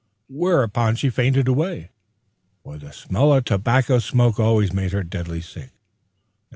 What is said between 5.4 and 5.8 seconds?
sick.